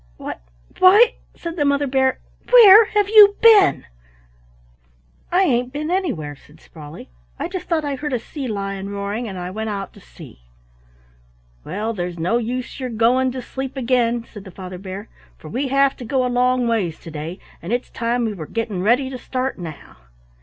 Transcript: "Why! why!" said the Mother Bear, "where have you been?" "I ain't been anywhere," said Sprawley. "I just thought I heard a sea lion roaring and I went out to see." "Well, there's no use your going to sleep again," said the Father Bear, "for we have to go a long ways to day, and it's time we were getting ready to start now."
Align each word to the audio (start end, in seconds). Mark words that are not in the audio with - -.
"Why! 0.17 0.33
why!" 0.79 1.13
said 1.35 1.57
the 1.57 1.63
Mother 1.63 1.85
Bear, 1.85 2.17
"where 2.49 2.85
have 2.85 3.07
you 3.07 3.35
been?" 3.39 3.85
"I 5.31 5.43
ain't 5.43 5.71
been 5.71 5.91
anywhere," 5.91 6.35
said 6.35 6.59
Sprawley. 6.59 7.09
"I 7.37 7.47
just 7.47 7.67
thought 7.67 7.85
I 7.85 7.93
heard 7.93 8.11
a 8.13 8.17
sea 8.17 8.47
lion 8.47 8.89
roaring 8.89 9.27
and 9.27 9.37
I 9.37 9.51
went 9.51 9.69
out 9.69 9.93
to 9.93 9.99
see." 9.99 10.39
"Well, 11.63 11.93
there's 11.93 12.17
no 12.17 12.37
use 12.39 12.79
your 12.79 12.89
going 12.89 13.31
to 13.33 13.43
sleep 13.43 13.77
again," 13.77 14.25
said 14.25 14.43
the 14.43 14.49
Father 14.49 14.79
Bear, 14.79 15.07
"for 15.37 15.49
we 15.49 15.67
have 15.67 15.95
to 15.97 16.03
go 16.03 16.25
a 16.25 16.27
long 16.35 16.67
ways 16.67 16.97
to 17.01 17.11
day, 17.11 17.37
and 17.61 17.71
it's 17.71 17.91
time 17.91 18.25
we 18.25 18.33
were 18.33 18.47
getting 18.47 18.81
ready 18.81 19.07
to 19.11 19.19
start 19.19 19.59
now." 19.59 19.97